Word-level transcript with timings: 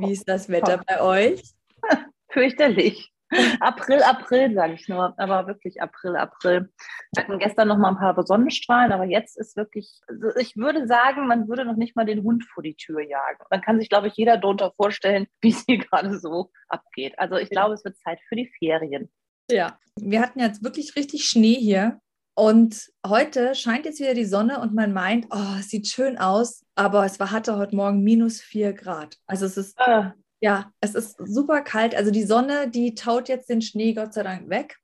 wie 0.00 0.12
ist 0.12 0.28
das 0.28 0.48
Wetter 0.48 0.82
bei 0.86 1.00
euch? 1.00 1.42
Fürchterlich. 2.30 3.12
April, 3.60 4.02
April, 4.02 4.54
sage 4.54 4.74
ich 4.74 4.88
nur, 4.88 5.14
aber 5.16 5.46
wirklich 5.46 5.80
April, 5.80 6.16
April. 6.16 6.68
Wir 7.12 7.22
hatten 7.22 7.38
gestern 7.38 7.68
noch 7.68 7.78
mal 7.78 7.90
ein 7.90 7.96
paar 7.96 8.26
Sonnenstrahlen, 8.26 8.90
aber 8.90 9.04
jetzt 9.04 9.38
ist 9.38 9.56
wirklich, 9.56 10.00
also 10.08 10.34
ich 10.36 10.56
würde 10.56 10.88
sagen, 10.88 11.28
man 11.28 11.48
würde 11.48 11.64
noch 11.64 11.76
nicht 11.76 11.94
mal 11.94 12.06
den 12.06 12.24
Hund 12.24 12.44
vor 12.44 12.62
die 12.62 12.74
Tür 12.74 13.00
jagen. 13.00 13.44
Man 13.48 13.60
kann 13.60 13.78
sich, 13.78 13.88
glaube 13.88 14.08
ich, 14.08 14.14
jeder 14.16 14.36
darunter 14.36 14.72
vorstellen, 14.76 15.28
wie 15.40 15.50
es 15.50 15.64
hier 15.64 15.78
gerade 15.78 16.18
so 16.18 16.50
abgeht. 16.68 17.18
Also 17.18 17.36
ich 17.36 17.50
glaube, 17.50 17.74
es 17.74 17.84
wird 17.84 17.98
Zeit 17.98 18.18
für 18.28 18.34
die 18.34 18.50
Ferien. 18.58 19.08
Ja, 19.48 19.78
wir 19.96 20.20
hatten 20.20 20.40
jetzt 20.40 20.64
wirklich 20.64 20.96
richtig 20.96 21.24
Schnee 21.24 21.54
hier 21.54 22.00
und 22.34 22.90
heute 23.06 23.54
scheint 23.54 23.84
jetzt 23.84 24.00
wieder 24.00 24.14
die 24.14 24.24
Sonne 24.24 24.60
und 24.60 24.74
man 24.74 24.92
meint, 24.92 25.26
oh, 25.30 25.58
es 25.58 25.68
sieht 25.68 25.88
schön 25.88 26.18
aus, 26.18 26.64
aber 26.74 27.04
es 27.04 27.20
war, 27.20 27.30
hatte 27.30 27.56
heute 27.56 27.76
Morgen 27.76 28.02
minus 28.02 28.40
vier 28.40 28.72
Grad. 28.72 29.16
Also 29.26 29.46
es 29.46 29.56
ist, 29.56 29.78
ah. 29.78 30.14
ja, 30.40 30.72
es 30.80 30.94
ist 30.94 31.16
super 31.18 31.60
kalt. 31.60 31.94
Also 31.94 32.10
die 32.10 32.24
Sonne, 32.24 32.70
die 32.70 32.94
taut 32.94 33.28
jetzt 33.28 33.50
den 33.50 33.62
Schnee 33.62 33.94
Gott 33.94 34.14
sei 34.14 34.22
Dank 34.22 34.48
weg. 34.48 34.76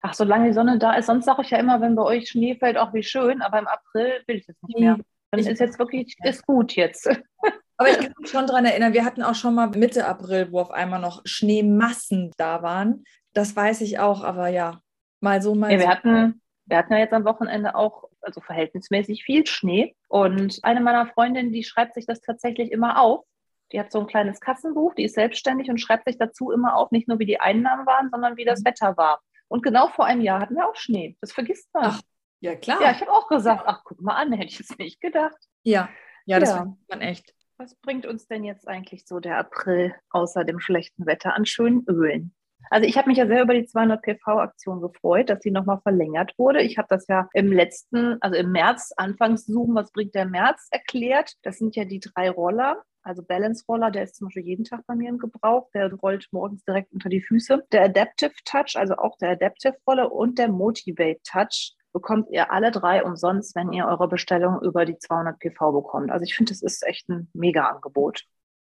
Ach, 0.00 0.14
solange 0.14 0.46
die 0.46 0.54
Sonne 0.54 0.78
da 0.78 0.94
ist, 0.94 1.06
sonst 1.06 1.24
sage 1.24 1.42
ich 1.42 1.50
ja 1.50 1.58
immer, 1.58 1.80
wenn 1.80 1.96
bei 1.96 2.02
euch 2.02 2.28
Schnee 2.28 2.56
fällt, 2.56 2.78
auch 2.78 2.94
wie 2.94 3.02
schön, 3.02 3.42
aber 3.42 3.58
im 3.58 3.66
April 3.66 4.22
will 4.26 4.36
ich 4.36 4.46
das 4.46 4.56
nicht 4.66 4.78
mehr. 4.78 4.98
Dann 5.30 5.40
ich 5.40 5.46
ist 5.48 5.58
jetzt 5.58 5.78
wirklich, 5.78 6.16
ist 6.22 6.46
gut 6.46 6.76
jetzt. 6.76 7.08
Aber 7.78 7.90
ich 7.90 7.98
kann 7.98 8.14
mich 8.18 8.30
schon 8.30 8.46
daran 8.46 8.64
erinnern, 8.64 8.94
wir 8.94 9.04
hatten 9.04 9.22
auch 9.22 9.34
schon 9.34 9.54
mal 9.54 9.68
Mitte 9.68 10.06
April, 10.06 10.50
wo 10.50 10.60
auf 10.60 10.70
einmal 10.70 11.00
noch 11.00 11.20
Schneemassen 11.26 12.32
da 12.38 12.62
waren. 12.62 13.04
Das 13.34 13.54
weiß 13.54 13.82
ich 13.82 13.98
auch, 13.98 14.24
aber 14.24 14.48
ja, 14.48 14.80
mal 15.20 15.42
so, 15.42 15.54
mal 15.54 15.70
ja, 15.70 15.78
so. 15.78 15.84
Wir 15.84 15.90
hatten, 15.90 16.42
wir 16.66 16.76
hatten 16.76 16.92
ja 16.92 16.98
jetzt 16.98 17.12
am 17.12 17.24
Wochenende 17.24 17.74
auch 17.74 18.08
also 18.20 18.40
verhältnismäßig 18.40 19.24
viel 19.24 19.46
Schnee. 19.46 19.94
Und 20.08 20.58
eine 20.62 20.80
meiner 20.80 21.06
Freundinnen, 21.06 21.52
die 21.52 21.64
schreibt 21.64 21.94
sich 21.94 22.06
das 22.06 22.20
tatsächlich 22.20 22.72
immer 22.72 23.00
auf. 23.00 23.24
Die 23.72 23.80
hat 23.80 23.90
so 23.90 24.00
ein 24.00 24.06
kleines 24.06 24.40
Kassenbuch, 24.40 24.94
die 24.94 25.04
ist 25.04 25.14
selbstständig 25.14 25.68
und 25.70 25.80
schreibt 25.80 26.06
sich 26.06 26.18
dazu 26.18 26.50
immer 26.50 26.76
auf, 26.76 26.90
nicht 26.90 27.08
nur 27.08 27.18
wie 27.18 27.26
die 27.26 27.40
Einnahmen 27.40 27.86
waren, 27.86 28.10
sondern 28.10 28.36
wie 28.36 28.44
das 28.44 28.60
mhm. 28.60 28.66
Wetter 28.66 28.96
war. 28.96 29.20
Und 29.48 29.62
genau 29.62 29.88
vor 29.88 30.04
einem 30.06 30.20
Jahr 30.20 30.40
hatten 30.40 30.56
wir 30.56 30.68
auch 30.68 30.76
Schnee. 30.76 31.16
Das 31.20 31.32
vergisst 31.32 31.72
man. 31.72 31.84
Ach, 31.86 32.00
ja, 32.40 32.54
klar. 32.56 32.80
Ja, 32.82 32.90
ich 32.90 33.00
habe 33.00 33.12
auch 33.12 33.28
gesagt, 33.28 33.62
ach, 33.66 33.82
guck 33.84 34.00
mal 34.00 34.14
an, 34.14 34.32
hätte 34.32 34.52
ich 34.52 34.60
es 34.60 34.76
nicht 34.78 35.00
gedacht. 35.00 35.36
Ja, 35.62 35.88
ja, 36.26 36.38
das 36.38 36.50
ja. 36.50 36.56
vergisst 36.56 36.88
man 36.88 37.00
echt. 37.00 37.32
Was 37.58 37.74
bringt 37.76 38.06
uns 38.06 38.26
denn 38.26 38.44
jetzt 38.44 38.68
eigentlich 38.68 39.06
so 39.06 39.18
der 39.18 39.38
April 39.38 39.94
außer 40.10 40.44
dem 40.44 40.60
schlechten 40.60 41.06
Wetter 41.06 41.34
an 41.34 41.46
schönen 41.46 41.84
Ölen? 41.88 42.34
Also 42.70 42.86
ich 42.86 42.96
habe 42.96 43.08
mich 43.08 43.18
ja 43.18 43.26
sehr 43.26 43.42
über 43.42 43.54
die 43.54 43.66
200 43.66 44.02
PV-Aktion 44.02 44.80
gefreut, 44.80 45.30
dass 45.30 45.42
sie 45.42 45.50
nochmal 45.50 45.80
verlängert 45.82 46.34
wurde. 46.36 46.62
Ich 46.62 46.78
habe 46.78 46.88
das 46.88 47.06
ja 47.08 47.28
im 47.32 47.52
letzten, 47.52 48.16
also 48.20 48.36
im 48.36 48.52
März, 48.52 48.92
anfangs 48.96 49.46
Zoom, 49.46 49.74
was 49.74 49.92
bringt 49.92 50.14
der 50.14 50.26
März, 50.26 50.68
erklärt. 50.70 51.34
Das 51.42 51.58
sind 51.58 51.76
ja 51.76 51.84
die 51.84 52.00
drei 52.00 52.30
Roller. 52.30 52.82
Also 53.02 53.22
Balance 53.22 53.64
Roller, 53.68 53.92
der 53.92 54.02
ist 54.02 54.16
zum 54.16 54.26
Beispiel 54.26 54.44
jeden 54.44 54.64
Tag 54.64 54.84
bei 54.86 54.96
mir 54.96 55.08
im 55.08 55.18
Gebrauch. 55.18 55.70
Der 55.74 55.92
rollt 55.94 56.26
morgens 56.32 56.64
direkt 56.64 56.92
unter 56.92 57.08
die 57.08 57.22
Füße. 57.22 57.64
Der 57.70 57.84
Adaptive 57.84 58.32
Touch, 58.44 58.74
also 58.74 58.96
auch 58.96 59.16
der 59.18 59.30
Adaptive 59.30 59.76
Roller 59.86 60.10
und 60.10 60.38
der 60.38 60.48
Motivate 60.48 61.20
Touch 61.22 61.76
bekommt 61.92 62.28
ihr 62.30 62.52
alle 62.52 62.72
drei 62.72 63.04
umsonst, 63.04 63.54
wenn 63.54 63.72
ihr 63.72 63.86
eure 63.86 64.08
Bestellung 64.08 64.60
über 64.60 64.84
die 64.84 64.98
200 64.98 65.38
PV 65.38 65.72
bekommt. 65.72 66.10
Also 66.10 66.24
ich 66.24 66.34
finde, 66.34 66.50
das 66.50 66.62
ist 66.62 66.84
echt 66.86 67.08
ein 67.08 67.30
Mega-Angebot. 67.32 68.24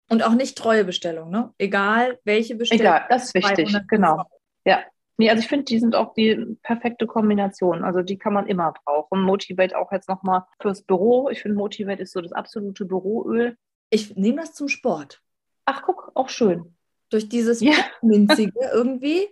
Und 0.08 0.22
auch 0.22 0.34
nicht 0.34 0.58
treue 0.58 0.84
Bestellung, 0.84 1.30
ne? 1.30 1.52
Egal 1.58 2.18
welche 2.24 2.56
Bestellung. 2.56 2.86
Egal, 2.86 3.06
das 3.08 3.26
ist 3.26 3.34
wichtig, 3.34 3.74
genau. 3.88 4.24
Ja. 4.64 4.82
Nee, 5.16 5.30
also 5.30 5.40
ich 5.40 5.48
finde, 5.48 5.64
die 5.64 5.78
sind 5.78 5.94
auch 5.94 6.12
die 6.14 6.56
perfekte 6.62 7.06
Kombination. 7.06 7.84
Also 7.84 8.02
die 8.02 8.18
kann 8.18 8.32
man 8.32 8.46
immer 8.46 8.72
brauchen. 8.84 9.22
Motivate 9.22 9.78
auch 9.78 9.92
jetzt 9.92 10.08
nochmal 10.08 10.44
fürs 10.60 10.82
Büro. 10.82 11.28
Ich 11.30 11.42
finde, 11.42 11.56
Motivate 11.56 12.02
ist 12.02 12.12
so 12.12 12.20
das 12.20 12.32
absolute 12.32 12.84
Büroöl. 12.84 13.56
Ich 13.90 14.16
nehme 14.16 14.40
das 14.40 14.54
zum 14.54 14.68
Sport. 14.68 15.22
Ach, 15.66 15.82
guck, 15.82 16.10
auch 16.14 16.28
schön. 16.28 16.74
Durch 17.10 17.28
dieses 17.28 17.60
ja. 17.60 17.74
Minzige 18.02 18.58
irgendwie. 18.74 19.28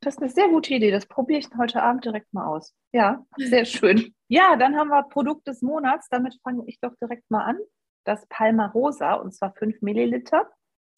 Das 0.00 0.14
ist 0.14 0.22
eine 0.22 0.30
sehr 0.30 0.48
gute 0.48 0.72
Idee. 0.72 0.90
Das 0.90 1.04
probiere 1.04 1.40
ich 1.40 1.48
heute 1.58 1.82
Abend 1.82 2.06
direkt 2.06 2.32
mal 2.32 2.46
aus. 2.46 2.74
Ja, 2.92 3.26
sehr 3.36 3.66
schön. 3.66 4.14
Ja, 4.28 4.56
dann 4.56 4.76
haben 4.76 4.88
wir 4.88 5.02
Produkt 5.02 5.46
des 5.46 5.60
Monats. 5.60 6.08
Damit 6.08 6.38
fange 6.42 6.62
ich 6.66 6.80
doch 6.80 6.94
direkt 7.00 7.30
mal 7.30 7.44
an 7.44 7.58
das 8.04 8.26
Palma 8.28 8.66
Rosa 8.66 9.14
und 9.14 9.34
zwar 9.34 9.52
5 9.52 9.82
Milliliter. 9.82 10.48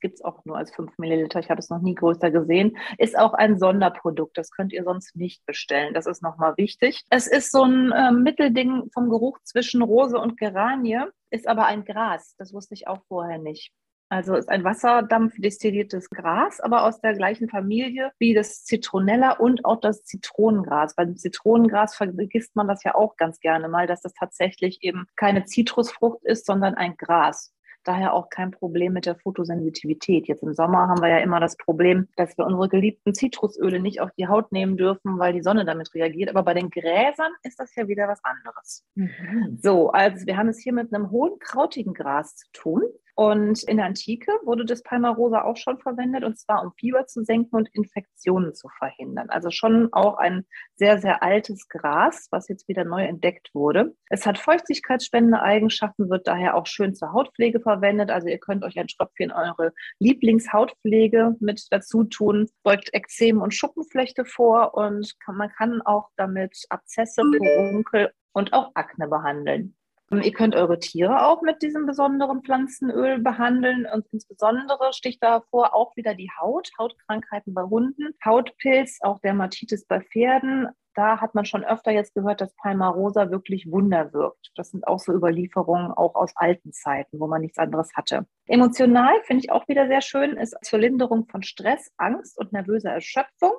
Gibt 0.01 0.15
es 0.15 0.25
auch 0.25 0.45
nur 0.45 0.57
als 0.57 0.75
5 0.75 0.99
Milliliter. 0.99 1.39
Ich 1.39 1.49
habe 1.49 1.61
es 1.61 1.71
noch 1.71 1.81
nie 1.81 1.95
größer 1.95 2.31
gesehen. 2.33 2.77
Ist 2.99 3.17
auch 3.17 3.35
ein 3.35 3.59
Sonderprodukt. 3.59 4.37
Das 4.37 4.51
könnt 4.51 4.73
ihr 4.73 4.83
sonst 4.83 5.15
nicht 5.15 5.47
bestellen. 5.47 5.95
Das 5.95 6.07
ist 6.07 6.23
nochmal 6.23 6.57
wichtig. 6.57 7.05
Es 7.11 7.29
ist 7.29 7.53
so 7.53 7.63
ein 7.63 7.93
äh, 7.93 8.11
Mittelding 8.11 8.91
vom 8.93 9.09
Geruch 9.11 9.39
zwischen 9.45 9.81
Rose 9.81 10.19
und 10.19 10.37
Geranie, 10.39 11.05
ist 11.31 11.47
aber 11.47 11.67
ein 11.67 11.85
Gras. 11.85 12.35
Das 12.37 12.53
wusste 12.53 12.75
ich 12.75 12.89
auch 12.89 13.03
vorher 13.07 13.39
nicht. 13.39 13.73
Also 14.13 14.35
ist 14.35 14.51
ein 14.51 14.63
wasserdampfdestilliertes 14.63 16.11
Gras, 16.11 16.61
aber 16.61 16.85
aus 16.85 17.01
der 17.01 17.15
gleichen 17.15 17.49
Familie 17.49 18.13
wie 18.19 18.35
das 18.35 18.63
Zitronella 18.63 19.39
und 19.39 19.65
auch 19.65 19.81
das 19.81 20.05
Zitronengras. 20.05 20.95
Beim 20.95 21.17
Zitronengras 21.17 21.95
vergisst 21.95 22.55
man 22.55 22.69
das 22.69 22.85
ja 22.85 22.95
auch 22.95 23.17
ganz 23.17 23.41
gerne 23.41 23.71
mal, 23.71 23.87
dass 23.87 24.03
das 24.03 24.13
tatsächlich 24.13 24.83
eben 24.83 25.07
keine 25.17 25.47
Zitrusfrucht 25.47 26.23
ist, 26.25 26.45
sondern 26.45 26.75
ein 26.75 26.99
Gras. 26.99 27.55
Daher 27.85 28.13
auch 28.13 28.29
kein 28.29 28.51
Problem 28.51 28.93
mit 28.93 29.07
der 29.07 29.17
Photosensitivität. 29.17 30.29
Jetzt 30.29 30.43
im 30.43 30.53
Sommer 30.53 30.89
haben 30.89 31.01
wir 31.01 31.09
ja 31.09 31.19
immer 31.19 31.41
das 31.41 31.57
Problem, 31.57 32.07
dass 32.17 32.37
wir 32.37 32.45
unsere 32.45 32.69
geliebten 32.69 33.15
Zitrusöle 33.15 33.81
nicht 33.81 34.03
auf 34.03 34.11
die 34.19 34.29
Haut 34.29 34.53
nehmen 34.53 34.77
dürfen, 34.77 35.19
weil 35.19 35.33
die 35.33 35.43
Sonne 35.43 35.65
damit 35.65 35.95
reagiert. 35.95 36.29
Aber 36.29 36.43
bei 36.43 36.53
den 36.53 36.69
Gräsern 36.69 37.33
ist 37.45 37.59
das 37.59 37.75
ja 37.77 37.89
wieder 37.89 38.09
was 38.09 38.23
anderes. 38.23 38.85
Mhm. 38.95 39.59
So, 39.63 39.91
also 39.91 40.27
wir 40.27 40.37
haben 40.37 40.49
es 40.49 40.59
hier 40.59 40.75
mit 40.75 40.95
einem 40.95 41.11
hohen 41.11 41.39
krautigen 41.39 41.95
Gras 41.95 42.37
zu 42.37 42.47
tun. 42.53 42.83
Und 43.15 43.63
in 43.65 43.77
der 43.77 43.87
Antike 43.87 44.33
wurde 44.45 44.65
das 44.65 44.83
Palmarosa 44.83 45.43
auch 45.43 45.57
schon 45.57 45.79
verwendet, 45.79 46.25
und 46.25 46.39
zwar 46.39 46.63
um 46.63 46.73
Fieber 46.79 47.07
zu 47.07 47.23
senken 47.25 47.57
und 47.57 47.69
Infektionen 47.75 48.55
zu 48.55 48.69
verhindern. 48.79 49.29
Also 49.29 49.51
schon 49.51 49.93
auch 49.93 50.17
ein 50.17 50.47
sehr, 50.77 50.99
sehr 50.99 51.23
altes 51.23 51.69
Gras, 51.69 52.29
was 52.31 52.49
jetzt 52.49 52.69
wieder 52.69 52.85
neu 52.85 53.05
entdeckt 53.05 53.51
wurde. 53.55 53.95
Es 54.09 54.25
hat 54.25 54.39
feuchtigkeitsspendende 54.39 55.43
Eigenschaften, 55.43 56.09
wird 56.09 56.27
daher 56.27 56.57
auch 56.57 56.67
schön 56.67 56.95
zur 56.95 57.13
Hautpflege 57.13 57.61
verwendet. 57.61 58.11
Also 58.11 58.29
ihr 58.29 58.39
könnt 58.39 58.65
euch 58.65 58.79
ein 58.79 58.89
Tröpfchen 58.89 59.31
eure 59.31 59.73
Lieblingshautpflege 59.99 61.37
mit 61.41 61.67
dazu 61.71 62.05
tun, 62.05 62.49
beugt 62.63 62.95
Ekzem 62.95 63.43
und 63.43 63.55
Schuppenflechte 63.55 64.25
vor 64.25 64.75
und 64.75 65.15
kann, 65.21 65.37
man 65.37 65.51
kann 65.51 65.83
auch 65.83 66.09
damit 66.17 66.65
Abzesse, 66.71 67.23
Furunkel 67.23 68.11
und 68.33 68.55
auch 68.55 68.71
Akne 68.75 69.09
behandeln. 69.09 69.77
Ihr 70.21 70.33
könnt 70.33 70.55
eure 70.55 70.79
Tiere 70.79 71.27
auch 71.27 71.41
mit 71.41 71.63
diesem 71.63 71.87
besonderen 71.87 72.43
Pflanzenöl 72.43 73.19
behandeln 73.19 73.87
und 73.87 74.07
insbesondere 74.13 74.93
sticht 74.93 75.23
davor 75.23 75.75
auch 75.75 75.97
wieder 75.97 76.15
die 76.15 76.31
Haut, 76.39 76.71
Hautkrankheiten 76.79 77.55
bei 77.55 77.63
Hunden, 77.63 78.15
Hautpilz, 78.25 78.99
auch 79.01 79.21
Dermatitis 79.21 79.87
bei 79.87 80.01
Pferden. 80.01 80.69
Da 80.95 81.23
hat 81.23 81.35
man 81.35 81.47
schon 81.47 81.65
öfter 81.65 81.91
jetzt 81.91 82.15
gehört, 82.15 82.43
dass 82.43 82.55
Palmarosa 82.57 83.31
wirklich 83.31 83.71
Wunder 83.71 84.13
wirkt. 84.13 84.51
Das 84.57 84.71
sind 84.71 84.87
auch 84.87 84.99
so 84.99 85.13
Überlieferungen 85.13 85.91
auch 85.91 86.15
aus 86.15 86.33
alten 86.37 86.73
Zeiten, 86.73 87.19
wo 87.19 87.27
man 87.27 87.41
nichts 87.41 87.57
anderes 87.57 87.95
hatte. 87.95 88.27
Emotional 88.47 89.15
finde 89.25 89.45
ich 89.45 89.51
auch 89.51 89.67
wieder 89.69 89.87
sehr 89.87 90.03
schön, 90.03 90.37
ist 90.37 90.55
zur 90.63 90.81
Linderung 90.81 91.27
von 91.29 91.43
Stress, 91.43 91.91
Angst 91.97 92.39
und 92.39 92.53
nervöser 92.53 92.91
Erschöpfung. 92.91 93.53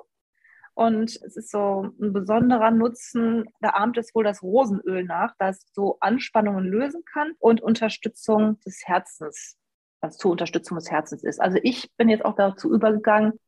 Und 0.74 1.10
es 1.22 1.36
ist 1.36 1.50
so 1.50 1.92
ein 2.00 2.12
besonderer 2.12 2.72
Nutzen, 2.72 3.44
da 3.60 3.70
ahmt 3.70 3.96
es 3.96 4.14
wohl 4.14 4.24
das 4.24 4.42
Rosenöl 4.42 5.04
nach, 5.04 5.34
das 5.38 5.66
so 5.72 5.98
Anspannungen 6.00 6.64
lösen 6.64 7.04
kann 7.04 7.32
und 7.38 7.62
Unterstützung 7.62 8.58
des 8.60 8.82
Herzens, 8.84 9.56
was 10.00 10.18
zur 10.18 10.32
Unterstützung 10.32 10.76
des 10.76 10.90
Herzens 10.90 11.22
ist. 11.22 11.40
Also 11.40 11.58
ich 11.62 11.94
bin 11.96 12.08
jetzt 12.08 12.24
auch 12.24 12.34
dazu 12.34 12.72
übergegangen, 12.72 13.38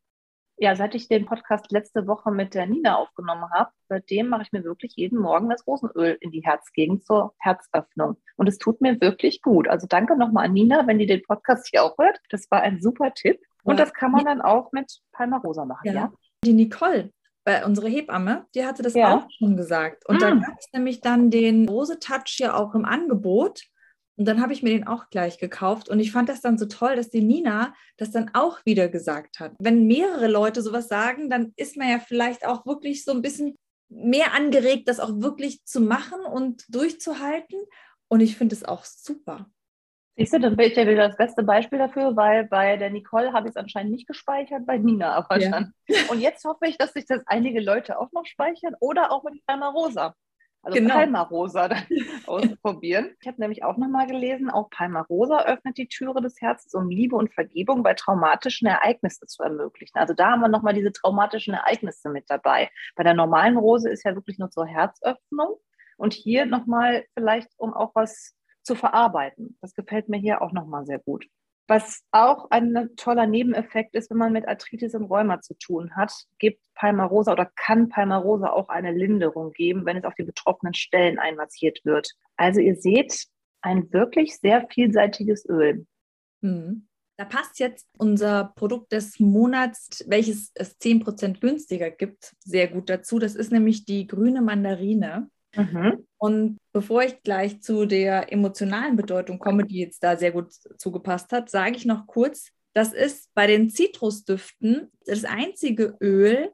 ja, 0.59 0.75
seit 0.75 0.95
ich 0.95 1.09
den 1.09 1.27
Podcast 1.27 1.71
letzte 1.71 2.07
Woche 2.07 2.31
mit 2.31 2.55
der 2.55 2.67
Nina 2.67 2.97
aufgenommen 2.97 3.51
habe, 3.53 3.71
seitdem 3.89 4.29
mache 4.29 4.43
ich 4.43 4.53
mir 4.53 4.65
wirklich 4.65 4.95
jeden 4.97 5.19
Morgen 5.19 5.51
das 5.51 5.67
Rosenöl 5.67 6.17
in 6.21 6.31
die 6.31 6.41
Herzgegend 6.41 7.05
zur 7.05 7.35
Herzöffnung. 7.39 8.17
Und 8.37 8.49
es 8.49 8.57
tut 8.57 8.81
mir 8.81 8.99
wirklich 9.01 9.43
gut. 9.43 9.69
Also 9.69 9.87
danke 9.87 10.17
nochmal 10.17 10.47
an 10.47 10.55
Nina, 10.55 10.87
wenn 10.87 10.99
die 10.99 11.07
den 11.07 11.23
Podcast 11.23 11.69
hier 11.71 11.83
auch 11.83 11.99
hört. 11.99 12.19
Das 12.31 12.51
war 12.51 12.63
ein 12.63 12.81
super 12.81 13.13
Tipp. 13.13 13.39
Und 13.65 13.79
das 13.79 13.93
kann 13.93 14.13
man 14.13 14.25
dann 14.25 14.41
auch 14.41 14.73
mit 14.73 15.01
Palmarosa 15.13 15.65
machen, 15.65 15.87
ja? 15.87 15.93
ja? 15.93 16.13
Die 16.47 16.53
Nicole, 16.53 17.11
bei 17.45 17.65
unsere 17.65 17.89
Hebamme, 17.89 18.47
die 18.55 18.65
hatte 18.65 18.83
das 18.83 18.95
ja. 18.95 19.17
auch 19.17 19.29
schon 19.39 19.57
gesagt. 19.57 20.09
Und 20.09 20.17
mm. 20.17 20.21
da 20.21 20.31
gab 20.31 20.59
es 20.59 20.67
nämlich 20.73 21.01
dann 21.01 21.31
den 21.31 21.69
Rose 21.69 21.99
Touch 21.99 22.39
ja 22.39 22.55
auch 22.55 22.75
im 22.75 22.85
Angebot. 22.85 23.63
Und 24.17 24.27
dann 24.27 24.41
habe 24.41 24.53
ich 24.53 24.63
mir 24.63 24.71
den 24.71 24.87
auch 24.87 25.11
gleich 25.11 25.39
gekauft. 25.39 25.89
Und 25.89 26.01
ich 26.01 26.13
fand 26.13 26.29
das 26.29 26.41
dann 26.41 26.57
so 26.57 26.67
toll, 26.67 26.97
dass 26.97 27.11
die 27.11 27.21
Nina 27.21 27.75
das 27.99 28.13
dann 28.13 28.31
auch 28.33 28.65
wieder 28.65 28.89
gesagt 28.89 29.41
hat. 29.41 29.55
Wenn 29.59 29.87
mehrere 29.87 30.29
Leute 30.29 30.63
sowas 30.63 30.89
sagen, 30.89 31.29
dann 31.29 31.53
ist 31.57 31.77
man 31.77 31.89
ja 31.89 31.99
vielleicht 31.99 32.47
auch 32.47 32.65
wirklich 32.65 33.05
so 33.05 33.13
ein 33.13 33.23
bisschen 33.23 33.57
mehr 33.89 34.33
angeregt, 34.35 34.89
das 34.89 35.01
auch 35.01 35.21
wirklich 35.21 35.65
zu 35.65 35.81
machen 35.81 36.21
und 36.21 36.65
durchzuhalten. 36.69 37.59
Und 38.09 38.21
ich 38.21 38.37
finde 38.37 38.55
es 38.55 38.65
auch 38.65 38.85
super. 38.85 39.51
Siehst 40.17 40.33
du, 40.33 40.41
dann 40.41 40.57
bin 40.57 40.71
ich 40.71 40.77
ja 40.77 40.87
wieder 40.87 41.09
das 41.09 41.17
beste 41.17 41.43
Beispiel 41.43 41.79
dafür, 41.79 42.17
weil 42.17 42.45
bei 42.45 42.79
der 42.79 42.91
Nicole 42.91 43.35
habe 43.35 43.49
ich 43.49 43.51
es 43.51 43.57
anscheinend 43.57 43.93
nicht 43.93 44.07
gespeichert, 44.07 44.65
bei 44.65 44.79
Nina 44.79 45.13
aber 45.13 45.39
ja. 45.39 45.51
schon. 45.51 45.73
Und 46.09 46.21
jetzt 46.21 46.45
hoffe 46.47 46.67
ich, 46.67 46.79
dass 46.79 46.95
sich 46.95 47.05
das 47.05 47.21
einige 47.27 47.61
Leute 47.61 47.99
auch 47.99 48.11
noch 48.13 48.25
speichern 48.25 48.75
oder 48.81 49.13
auch 49.13 49.25
mit 49.25 49.45
Palma 49.47 49.69
Rosa. 49.69 50.15
Also 50.63 50.79
genau. 50.79 50.95
Palma 50.95 51.23
Rosa 51.23 51.69
dann 51.69 51.85
ausprobieren. 52.27 53.15
Ich 53.21 53.29
habe 53.29 53.41
nämlich 53.41 53.63
auch 53.63 53.77
nochmal 53.77 54.07
gelesen, 54.07 54.51
auch 54.51 54.69
Palma 54.71 55.03
Rosa 55.03 55.45
öffnet 55.45 55.77
die 55.77 55.87
Türe 55.87 56.21
des 56.23 56.41
Herzens, 56.41 56.75
um 56.75 56.89
Liebe 56.89 57.15
und 57.15 57.33
Vergebung 57.33 57.83
bei 57.83 57.95
traumatischen 57.95 58.67
Ereignissen 58.67 59.29
zu 59.29 59.43
ermöglichen. 59.43 59.97
Also 59.99 60.13
da 60.13 60.31
haben 60.31 60.41
wir 60.41 60.49
nochmal 60.49 60.75
diese 60.75 60.93
traumatischen 60.93 61.55
Ereignisse 61.55 62.09
mit 62.09 62.25
dabei. 62.29 62.71
Bei 62.97 63.05
der 63.05 63.15
normalen 63.15 63.59
Rose 63.59 63.89
ist 63.89 64.05
ja 64.05 64.15
wirklich 64.17 64.39
nur 64.39 64.51
zur 64.51 64.67
Herzöffnung. 64.67 65.57
Und 65.99 66.15
hier 66.15 66.47
nochmal 66.47 67.05
vielleicht, 67.15 67.49
um 67.59 67.73
auch 67.73 67.95
was 67.95 68.35
zu 68.67 68.75
verarbeiten. 68.75 69.57
Das 69.61 69.75
gefällt 69.75 70.09
mir 70.09 70.19
hier 70.19 70.43
auch 70.43 70.53
nochmal 70.53 70.85
sehr 70.85 70.99
gut. 70.99 71.27
Was 71.69 72.05
auch 72.13 72.51
ein 72.51 72.91
toller 72.97 73.27
Nebeneffekt 73.27 73.97
ist, 73.97 74.11
wenn 74.11 74.19
man 74.19 74.33
mit 74.33 74.47
Arthritis 74.47 74.95
und 74.95 75.05
Rheuma 75.05 75.41
zu 75.41 75.55
tun 75.55 75.97
hat, 75.97 76.13
gibt 76.39 76.63
Palmarosa 76.75 77.33
oder 77.33 77.51
kann 77.57 77.89
Palmarosa 77.89 78.51
auch 78.51 78.69
eine 78.69 78.93
Linderung 78.93 79.53
geben, 79.53 79.85
wenn 79.85 79.97
es 79.97 80.05
auf 80.05 80.15
die 80.15 80.23
betroffenen 80.23 80.75
Stellen 80.75 81.19
einmassiert 81.19 81.81
wird. 81.85 82.13
Also 82.37 82.61
ihr 82.61 82.77
seht, 82.77 83.27
ein 83.63 83.93
wirklich 83.93 84.37
sehr 84.39 84.69
vielseitiges 84.69 85.45
Öl. 85.49 85.87
Hm. 86.43 86.87
Da 87.19 87.25
passt 87.25 87.59
jetzt 87.59 87.89
unser 87.99 88.53
Produkt 88.57 88.93
des 88.93 89.19
Monats, 89.19 90.05
welches 90.07 90.53
es 90.55 90.79
10% 90.79 91.41
günstiger 91.41 91.91
gibt, 91.91 92.35
sehr 92.45 92.69
gut 92.69 92.91
dazu. 92.91 93.19
Das 93.19 93.35
ist 93.35 93.51
nämlich 93.51 93.87
die 93.87 94.07
grüne 94.07 94.43
Mandarine. 94.43 95.31
Mhm. 95.57 96.07
Und 96.19 96.59
bevor 96.73 97.03
ich 97.03 97.23
gleich 97.23 97.61
zu 97.63 97.87
der 97.87 98.33
emotionalen 98.33 98.97
Bedeutung 98.97 99.39
komme, 99.39 99.65
die 99.65 99.79
jetzt 99.79 100.03
da 100.03 100.17
sehr 100.17 100.33
gut 100.33 100.53
zugepasst 100.79 101.33
hat, 101.33 101.51
sage 101.51 101.77
ich 101.77 101.85
noch 101.85 102.07
kurz, 102.07 102.51
das 102.75 102.93
ist 102.93 103.31
bei 103.35 103.47
den 103.47 103.71
Zitrusdüften 103.71 104.91
das 105.07 105.25
einzige 105.25 105.97
Öl, 106.01 106.51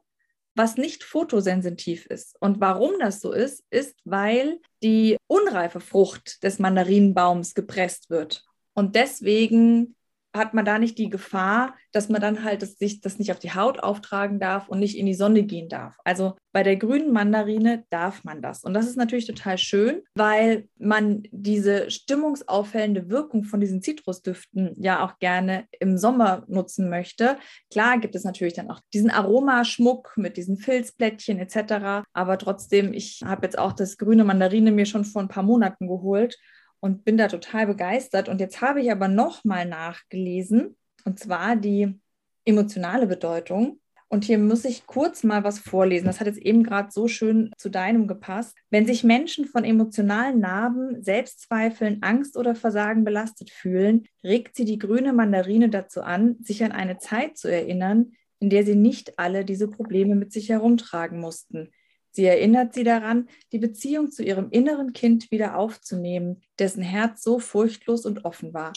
was 0.55 0.77
nicht 0.77 1.03
fotosensitiv 1.03 2.05
ist. 2.05 2.35
Und 2.39 2.61
warum 2.61 2.93
das 2.99 3.19
so 3.19 3.31
ist, 3.31 3.63
ist, 3.71 3.99
weil 4.05 4.59
die 4.83 5.17
unreife 5.27 5.79
Frucht 5.79 6.43
des 6.43 6.59
Mandarinenbaums 6.59 7.55
gepresst 7.55 8.09
wird. 8.09 8.43
Und 8.73 8.95
deswegen 8.95 9.95
hat 10.33 10.53
man 10.53 10.65
da 10.65 10.79
nicht 10.79 10.97
die 10.97 11.09
Gefahr, 11.09 11.75
dass 11.91 12.09
man 12.09 12.21
dann 12.21 12.43
halt 12.43 12.61
das, 12.61 12.77
sich 12.77 13.01
das 13.01 13.19
nicht 13.19 13.31
auf 13.31 13.39
die 13.39 13.53
Haut 13.53 13.81
auftragen 13.81 14.39
darf 14.39 14.67
und 14.67 14.79
nicht 14.79 14.97
in 14.97 15.05
die 15.05 15.13
Sonne 15.13 15.43
gehen 15.43 15.69
darf. 15.69 15.95
Also 16.03 16.35
bei 16.51 16.63
der 16.63 16.75
grünen 16.75 17.13
Mandarine 17.13 17.85
darf 17.89 18.23
man 18.23 18.41
das. 18.41 18.63
Und 18.63 18.73
das 18.73 18.87
ist 18.87 18.97
natürlich 18.97 19.27
total 19.27 19.57
schön, 19.57 20.01
weil 20.15 20.67
man 20.77 21.23
diese 21.31 21.89
stimmungsauffällende 21.91 23.09
Wirkung 23.09 23.43
von 23.43 23.59
diesen 23.59 23.81
Zitrusdüften 23.81 24.73
ja 24.75 25.05
auch 25.05 25.19
gerne 25.19 25.65
im 25.79 25.97
Sommer 25.97 26.43
nutzen 26.47 26.89
möchte. 26.89 27.37
Klar 27.71 27.99
gibt 27.99 28.15
es 28.15 28.23
natürlich 28.23 28.53
dann 28.53 28.71
auch 28.71 28.81
diesen 28.93 29.11
Aromaschmuck 29.11 30.13
mit 30.15 30.37
diesen 30.37 30.57
Filzblättchen 30.57 31.39
etc. 31.39 32.05
Aber 32.13 32.37
trotzdem, 32.37 32.93
ich 32.93 33.21
habe 33.23 33.45
jetzt 33.45 33.57
auch 33.57 33.73
das 33.73 33.97
grüne 33.97 34.23
Mandarine 34.23 34.71
mir 34.71 34.85
schon 34.85 35.05
vor 35.05 35.21
ein 35.21 35.27
paar 35.27 35.43
Monaten 35.43 35.87
geholt 35.87 36.37
und 36.83 37.05
bin 37.05 37.15
da 37.15 37.29
total 37.29 37.65
begeistert. 37.65 38.27
Und 38.27 38.41
jetzt 38.41 38.59
habe 38.59 38.81
ich 38.81 38.91
aber 38.91 39.07
nochmal 39.07 39.65
nachgelesen, 39.65 40.75
und 41.05 41.17
zwar 41.17 41.55
die 41.55 41.97
emotionale 42.43 43.07
Bedeutung. 43.07 43.79
Und 44.09 44.25
hier 44.25 44.37
muss 44.37 44.65
ich 44.65 44.85
kurz 44.85 45.23
mal 45.23 45.45
was 45.45 45.59
vorlesen. 45.59 46.07
Das 46.07 46.19
hat 46.19 46.27
jetzt 46.27 46.41
eben 46.41 46.61
gerade 46.61 46.89
so 46.91 47.07
schön 47.07 47.51
zu 47.57 47.69
deinem 47.69 48.05
gepasst. 48.05 48.57
Wenn 48.69 48.85
sich 48.85 49.05
Menschen 49.05 49.45
von 49.45 49.63
emotionalen 49.63 50.41
Narben, 50.41 51.01
Selbstzweifeln, 51.01 52.03
Angst 52.03 52.35
oder 52.35 52.53
Versagen 52.53 53.05
belastet 53.05 53.49
fühlen, 53.49 54.03
regt 54.21 54.57
sie 54.57 54.65
die 54.65 54.77
grüne 54.77 55.13
Mandarine 55.13 55.69
dazu 55.69 56.01
an, 56.01 56.35
sich 56.41 56.65
an 56.65 56.73
eine 56.73 56.97
Zeit 56.97 57.37
zu 57.37 57.47
erinnern, 57.47 58.11
in 58.39 58.49
der 58.49 58.65
sie 58.65 58.75
nicht 58.75 59.17
alle 59.17 59.45
diese 59.45 59.69
Probleme 59.69 60.15
mit 60.15 60.33
sich 60.33 60.49
herumtragen 60.49 61.21
mussten. 61.21 61.71
Sie 62.15 62.25
erinnert 62.25 62.75
sie 62.75 62.83
daran, 62.83 63.27
die 63.51 63.57
Beziehung 63.57 64.11
zu 64.11 64.23
ihrem 64.23 64.51
inneren 64.51 64.93
Kind 64.93 65.31
wieder 65.31 65.57
aufzunehmen, 65.57 66.43
dessen 66.59 66.83
Herz 66.83 67.23
so 67.23 67.39
furchtlos 67.39 68.05
und 68.05 68.23
offen 68.23 68.53
war. 68.53 68.71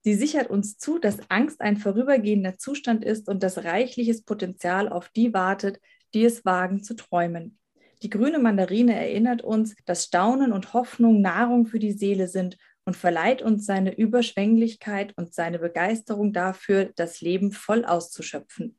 Sie 0.00 0.14
sichert 0.14 0.48
uns 0.48 0.78
zu, 0.78 0.98
dass 0.98 1.18
Angst 1.28 1.60
ein 1.60 1.76
vorübergehender 1.76 2.56
Zustand 2.56 3.04
ist 3.04 3.28
und 3.28 3.42
dass 3.42 3.62
reichliches 3.62 4.22
Potenzial 4.22 4.88
auf 4.88 5.10
die 5.10 5.34
wartet, 5.34 5.80
die 6.14 6.24
es 6.24 6.46
wagen 6.46 6.82
zu 6.82 6.96
träumen. 6.96 7.58
Die 8.02 8.08
grüne 8.08 8.38
Mandarine 8.38 8.94
erinnert 8.94 9.42
uns, 9.42 9.76
dass 9.84 10.04
Staunen 10.04 10.52
und 10.52 10.72
Hoffnung 10.72 11.20
Nahrung 11.20 11.66
für 11.66 11.80
die 11.80 11.92
Seele 11.92 12.26
sind 12.26 12.56
und 12.86 12.96
verleiht 12.96 13.42
uns 13.42 13.66
seine 13.66 13.94
Überschwänglichkeit 13.94 15.12
und 15.18 15.34
seine 15.34 15.58
Begeisterung 15.58 16.32
dafür, 16.32 16.90
das 16.96 17.20
Leben 17.20 17.52
voll 17.52 17.84
auszuschöpfen 17.84 18.78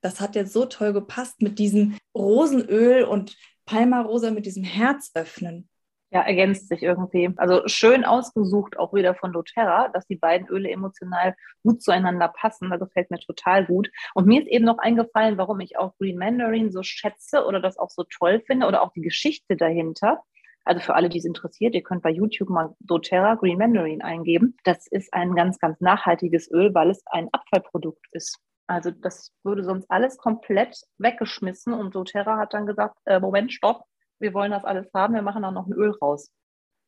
das 0.00 0.20
hat 0.20 0.34
jetzt 0.34 0.52
so 0.52 0.66
toll 0.66 0.92
gepasst 0.92 1.42
mit 1.42 1.58
diesem 1.58 1.96
Rosenöl 2.14 3.04
und 3.04 3.36
Palmarosa 3.64 4.30
mit 4.30 4.46
diesem 4.46 4.64
Herz 4.64 5.10
öffnen. 5.14 5.68
Ja, 6.12 6.22
ergänzt 6.22 6.68
sich 6.68 6.82
irgendwie. 6.82 7.30
Also 7.36 7.66
schön 7.66 8.04
ausgesucht 8.04 8.78
auch 8.78 8.94
wieder 8.94 9.16
von 9.16 9.32
doTERRA, 9.32 9.88
dass 9.88 10.06
die 10.06 10.16
beiden 10.16 10.46
Öle 10.46 10.70
emotional 10.70 11.34
gut 11.64 11.82
zueinander 11.82 12.28
passen. 12.28 12.70
Das 12.70 12.78
gefällt 12.78 13.10
mir 13.10 13.18
total 13.18 13.66
gut. 13.66 13.90
Und 14.14 14.26
mir 14.26 14.40
ist 14.40 14.48
eben 14.48 14.64
noch 14.64 14.78
eingefallen, 14.78 15.36
warum 15.36 15.58
ich 15.58 15.76
auch 15.76 15.96
Green 15.98 16.16
Mandarin 16.16 16.70
so 16.70 16.84
schätze 16.84 17.44
oder 17.44 17.60
das 17.60 17.76
auch 17.76 17.90
so 17.90 18.04
toll 18.04 18.40
finde 18.46 18.68
oder 18.68 18.82
auch 18.82 18.92
die 18.92 19.02
Geschichte 19.02 19.56
dahinter. 19.56 20.22
Also 20.64 20.80
für 20.80 20.94
alle, 20.94 21.08
die 21.08 21.18
es 21.18 21.24
interessiert, 21.24 21.74
ihr 21.74 21.82
könnt 21.82 22.02
bei 22.02 22.10
YouTube 22.10 22.50
mal 22.50 22.74
doTERRA 22.80 23.34
Green 23.34 23.58
Mandarin 23.58 24.02
eingeben. 24.02 24.56
Das 24.62 24.86
ist 24.86 25.12
ein 25.12 25.34
ganz, 25.34 25.58
ganz 25.58 25.80
nachhaltiges 25.80 26.50
Öl, 26.50 26.72
weil 26.72 26.90
es 26.90 27.02
ein 27.06 27.28
Abfallprodukt 27.32 28.06
ist. 28.12 28.38
Also 28.66 28.90
das 28.90 29.32
würde 29.44 29.62
sonst 29.64 29.90
alles 29.90 30.16
komplett 30.18 30.80
weggeschmissen 30.98 31.72
und 31.72 31.94
doTERRA 31.94 32.38
hat 32.38 32.54
dann 32.54 32.66
gesagt, 32.66 32.96
äh, 33.04 33.20
Moment, 33.20 33.52
stopp, 33.52 33.84
wir 34.18 34.34
wollen 34.34 34.50
das 34.50 34.64
alles 34.64 34.88
haben, 34.92 35.14
wir 35.14 35.22
machen 35.22 35.42
da 35.42 35.50
noch 35.50 35.66
ein 35.66 35.72
Öl 35.72 35.92
raus. 36.02 36.30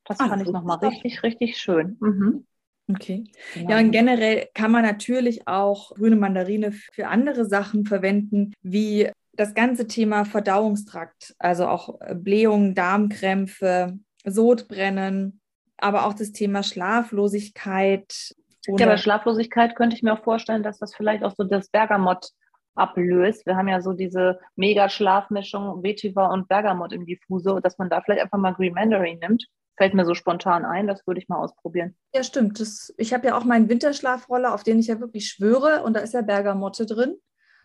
Das 0.05 0.19
Ach, 0.21 0.29
fand 0.29 0.43
ich 0.43 0.49
nochmal 0.49 0.79
richtig, 0.79 1.23
richtig 1.23 1.59
schön. 1.59 1.97
Mhm. 2.01 2.47
Okay. 2.91 3.25
Genau. 3.55 3.71
Ja, 3.71 3.79
und 3.79 3.91
generell 3.91 4.49
kann 4.55 4.73
man 4.73 4.83
natürlich 4.83 5.47
auch 5.47 5.95
grüne 5.95 6.17
Mandarine 6.17 6.73
für 6.73 7.09
andere 7.09 7.45
Sachen 7.45 7.85
verwenden, 7.85 8.55
wie 8.63 9.11
das 9.35 9.55
ganze 9.55 9.87
Thema 9.87 10.25
Verdauungstrakt, 10.25 11.35
also 11.39 11.69
auch 11.69 11.99
Blähungen, 12.15 12.75
Darmkrämpfe, 12.75 13.99
Sodbrennen, 14.25 15.41
aber 15.77 16.07
auch 16.07 16.15
das 16.15 16.33
Thema 16.33 16.63
Schlaflosigkeit? 16.63 18.35
Ja, 18.67 18.87
bei 18.87 18.97
Schlaflosigkeit 18.97 19.77
könnte 19.77 19.97
ich 19.97 20.03
mir 20.03 20.13
auch 20.13 20.23
vorstellen, 20.23 20.63
dass 20.63 20.79
das 20.79 20.95
vielleicht 20.95 21.25
auch 21.25 21.35
so 21.37 21.45
das 21.45 21.71
Bergamott 21.71 22.31
ablöst. 22.75 23.47
Wir 23.47 23.57
haben 23.57 23.69
ja 23.69 23.81
so 23.81 23.93
diese 23.93 24.41
Mega-Schlafmischung 24.57 25.83
Vetiver 25.83 26.31
und 26.31 26.49
Bergamott 26.49 26.93
im 26.93 27.07
Diffuse, 27.07 27.61
dass 27.63 27.79
man 27.79 27.91
da 27.91 28.01
vielleicht 28.01 28.23
einfach 28.23 28.39
mal 28.39 28.55
Green 28.55 28.75
Mandarin 28.75 29.19
nimmt. 29.19 29.47
Fällt 29.77 29.95
mir 29.95 30.05
so 30.05 30.15
spontan 30.15 30.65
ein, 30.65 30.87
das 30.87 31.07
würde 31.07 31.21
ich 31.21 31.29
mal 31.29 31.39
ausprobieren. 31.39 31.97
Ja, 32.13 32.25
stimmt. 32.25 32.59
Das, 32.59 32.93
ich 32.97 33.15
habe 33.15 33.29
ja 33.29 33.39
auch 33.39 33.45
meinen 33.45 33.69
Winterschlafroller, 33.69 34.53
auf 34.53 34.65
den 34.65 34.81
ich 34.81 34.89
ja 34.89 34.99
wirklich 34.99 35.29
schwöre, 35.29 35.83
und 35.83 35.95
da 35.95 36.01
ist 36.01 36.15
ja 36.15 36.23
Bergamotte 36.23 36.85
drin. 36.85 37.17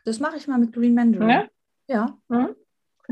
Das 0.06 0.20
mache 0.20 0.38
ich 0.38 0.48
mal 0.48 0.60
mit 0.60 0.74
Green 0.74 0.94
Mandarin. 0.94 1.30
Ja. 1.30 1.48
ja. 1.88 2.18
Mhm. 2.28 2.56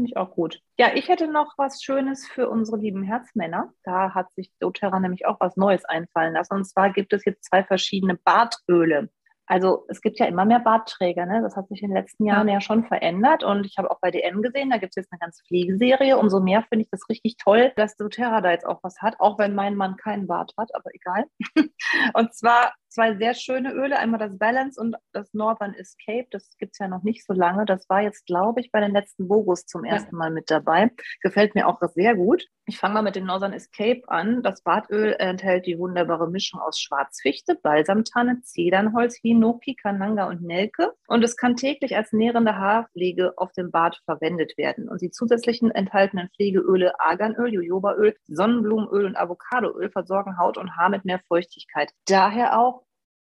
Finde 0.02 0.14
ich 0.14 0.18
auch 0.18 0.32
gut. 0.32 0.60
Ja, 0.80 0.96
ich 0.96 1.10
hätte 1.10 1.28
noch 1.28 1.54
was 1.58 1.84
Schönes 1.84 2.28
für 2.28 2.50
unsere 2.50 2.78
lieben 2.78 3.04
Herzmänner. 3.04 3.72
Da 3.84 4.16
hat 4.16 4.34
sich 4.34 4.52
doTERRA 4.60 5.00
nämlich 5.00 5.28
auch 5.28 5.40
was 5.40 5.58
Neues 5.58 5.86
einfallen 5.86 6.34
lassen. 6.34 6.56
Und 6.56 6.66
zwar 6.66 6.92
gibt 6.92 7.14
es 7.14 7.24
jetzt 7.24 7.44
zwei 7.44 7.64
verschiedene 7.64 8.16
Bartöle. 8.16 9.10
Also 9.46 9.86
es 9.90 10.02
gibt 10.02 10.18
ja 10.18 10.26
immer 10.26 10.44
mehr 10.44 10.60
Bartträger, 10.60 11.28
ne? 11.28 11.44
Das 11.44 11.56
hat 11.56 11.68
sich 11.68 11.84
in 11.84 11.90
den 11.90 11.98
letzten 11.98 12.26
Jahren 12.26 12.48
ja, 12.48 12.56
ja 12.56 12.62
schon 12.62 12.84
verändert. 12.84 13.44
Und 13.44 13.64
ich 13.68 13.78
habe 13.78 13.92
auch 13.92 14.00
bei 14.02 14.10
DM 14.10 14.42
gesehen, 14.42 14.72
da 14.72 14.78
gibt 14.78 14.94
es 14.94 15.04
jetzt 15.04 15.12
eine 15.12 15.20
ganze 15.20 15.44
Pflegeserie. 15.44 16.18
Umso 16.18 16.40
mehr 16.40 16.64
finde 16.64 16.86
ich 16.86 16.90
das 16.90 17.08
richtig 17.08 17.38
toll, 17.38 17.72
dass 17.76 17.96
doTERRA 17.96 18.42
da 18.42 18.50
jetzt 18.50 18.66
auch 18.66 18.80
was 18.82 19.04
hat, 19.04 19.20
auch 19.20 19.38
wenn 19.38 19.54
mein 19.54 19.76
Mann 19.76 19.98
keinen 19.98 20.26
Bart 20.26 20.54
hat, 20.58 20.74
aber 20.74 20.90
egal. 20.96 21.26
und 22.16 22.34
zwar 22.34 22.74
zwei 22.92 23.16
sehr 23.16 23.34
schöne 23.34 23.74
Öle, 23.74 23.98
einmal 23.98 24.20
das 24.20 24.38
Balance 24.38 24.80
und 24.80 24.96
das 25.14 25.34
Northern 25.34 25.74
Escape. 25.74 26.28
Das 26.30 26.58
gibt 26.58 26.74
es 26.74 26.80
ja 26.80 26.88
noch 26.88 27.04
nicht 27.04 27.26
so 27.26 27.34
lange. 27.34 27.66
Das 27.66 27.90
war 27.90 28.02
jetzt, 28.02 28.26
glaube 28.26 28.60
ich, 28.60 28.72
bei 28.72 28.80
den 28.80 28.92
letzten 28.92 29.28
Vogos 29.28 29.66
zum 29.66 29.84
ersten 29.84 30.16
Mal 30.16 30.30
mit 30.30 30.52
dabei. 30.52 30.92
Gefällt 31.22 31.56
mir 31.56 31.68
auch 31.68 31.80
sehr 31.94 32.16
gut. 32.16 32.46
Ich 32.68 32.78
fange 32.78 32.94
mal 32.94 33.02
mit 33.02 33.16
dem 33.16 33.26
Northern 33.26 33.54
Escape 33.54 34.02
an. 34.08 34.44
Das 34.44 34.62
Badöl 34.62 35.16
enthält 35.20 35.66
die 35.66 35.80
wunderbare 35.80 36.30
Mischung 36.30 36.62
aus 36.62 36.80
Schwarzfichte, 36.80 37.56
Balsamtanne, 37.62 38.42
Zedernholz, 38.44 39.18
Hinoki, 39.18 39.76
Kananga 39.76 40.28
und 40.28 40.42
Nelke. 40.42 40.94
Und 41.08 41.24
es 41.24 41.36
kann 41.36 41.56
täglich 41.56 41.98
als 41.98 42.14
nährende 42.14 42.56
Haarpflege 42.56 43.34
auf 43.38 43.52
dem 43.54 43.72
Bad 43.72 44.00
verwendet 44.06 44.58
werden. 44.58 44.90
Und 44.90 45.02
die 45.02 45.12
zusätzlichen 45.12 45.72
enthaltenen 45.72 46.30
Pflegeöle 46.36 47.00
Arganöl, 47.00 47.54
Jojobaöl, 47.54 48.16
Sonnenblumenöl 48.28 49.06
und 49.06 49.18
Avocadoöl 49.18 49.90
versorgen 49.90 50.38
Haut 50.38 50.58
und 50.58 50.78
Haar 50.78 50.90
mit 50.90 51.04
mehr 51.04 51.20
Feuchtigkeit. 51.28 51.92
Daher 52.06 52.60
auch 52.60 52.81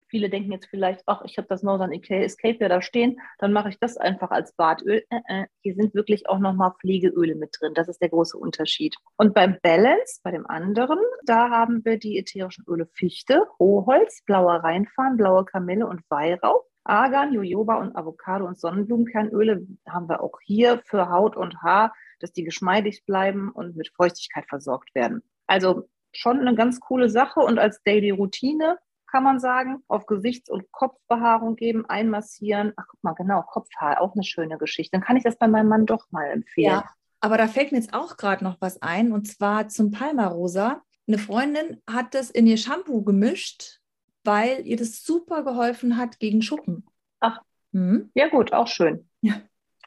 Viele 0.08 0.30
denken 0.30 0.52
jetzt 0.52 0.66
vielleicht, 0.66 1.02
ach, 1.06 1.22
ich 1.24 1.36
habe 1.38 1.48
das 1.48 1.62
Northern 1.62 1.92
Escape 1.92 2.58
ja 2.60 2.68
da 2.68 2.82
stehen, 2.82 3.20
dann 3.38 3.52
mache 3.52 3.68
ich 3.68 3.78
das 3.78 3.96
einfach 3.96 4.30
als 4.30 4.52
Badöl. 4.54 5.04
Äh, 5.10 5.20
äh, 5.26 5.46
hier 5.62 5.74
sind 5.74 5.94
wirklich 5.94 6.28
auch 6.28 6.38
nochmal 6.38 6.72
Pflegeöle 6.80 7.34
mit 7.34 7.56
drin. 7.58 7.74
Das 7.74 7.88
ist 7.88 8.00
der 8.00 8.08
große 8.08 8.36
Unterschied. 8.36 8.96
Und 9.16 9.34
beim 9.34 9.58
Balance, 9.62 10.20
bei 10.22 10.30
dem 10.30 10.46
anderen, 10.46 10.98
da 11.26 11.50
haben 11.50 11.84
wir 11.84 11.98
die 11.98 12.18
ätherischen 12.18 12.64
Öle 12.66 12.86
Fichte, 12.86 13.46
Rohholz, 13.60 14.22
blauer 14.24 14.56
Rheinfarn, 14.64 15.16
blaue 15.16 15.44
Kamille 15.44 15.86
und 15.86 16.02
Weihrauch. 16.08 16.64
Argan, 16.84 17.34
Jojoba 17.34 17.76
und 17.76 17.94
Avocado 17.96 18.46
und 18.46 18.58
Sonnenblumenkernöle 18.58 19.66
haben 19.86 20.08
wir 20.08 20.22
auch 20.22 20.38
hier 20.42 20.80
für 20.86 21.10
Haut 21.10 21.36
und 21.36 21.60
Haar, 21.62 21.92
dass 22.18 22.32
die 22.32 22.44
geschmeidig 22.44 23.04
bleiben 23.04 23.50
und 23.52 23.76
mit 23.76 23.92
Feuchtigkeit 23.94 24.46
versorgt 24.48 24.94
werden. 24.94 25.22
Also 25.46 25.86
schon 26.12 26.40
eine 26.40 26.54
ganz 26.54 26.80
coole 26.80 27.10
Sache 27.10 27.40
und 27.40 27.58
als 27.58 27.82
Daily 27.82 28.10
Routine 28.10 28.78
kann 29.10 29.24
man 29.24 29.40
sagen, 29.40 29.82
auf 29.88 30.06
Gesichts- 30.06 30.50
und 30.50 30.70
Kopfbehaarung 30.70 31.56
geben, 31.56 31.86
einmassieren. 31.86 32.72
Ach, 32.76 32.84
guck 32.88 33.02
mal, 33.02 33.14
genau, 33.14 33.42
Kopfhaar, 33.42 34.00
auch 34.00 34.14
eine 34.14 34.24
schöne 34.24 34.58
Geschichte. 34.58 34.92
Dann 34.92 35.00
kann 35.00 35.16
ich 35.16 35.24
das 35.24 35.36
bei 35.36 35.48
meinem 35.48 35.68
Mann 35.68 35.86
doch 35.86 36.06
mal 36.10 36.26
empfehlen. 36.26 36.72
Ja, 36.72 36.84
aber 37.20 37.36
da 37.36 37.48
fällt 37.48 37.72
mir 37.72 37.78
jetzt 37.78 37.94
auch 37.94 38.16
gerade 38.16 38.44
noch 38.44 38.60
was 38.60 38.80
ein 38.82 39.12
und 39.12 39.26
zwar 39.26 39.68
zum 39.68 39.90
Palmarosa. 39.90 40.82
Eine 41.06 41.18
Freundin 41.18 41.82
hat 41.88 42.14
das 42.14 42.30
in 42.30 42.46
ihr 42.46 42.58
Shampoo 42.58 43.02
gemischt, 43.02 43.80
weil 44.24 44.66
ihr 44.66 44.76
das 44.76 45.04
super 45.04 45.42
geholfen 45.42 45.96
hat 45.96 46.18
gegen 46.20 46.42
Schuppen. 46.42 46.86
Ach, 47.20 47.40
mhm. 47.72 48.10
ja 48.14 48.28
gut, 48.28 48.52
auch 48.52 48.68
schön. 48.68 49.08
Ja. 49.22 49.40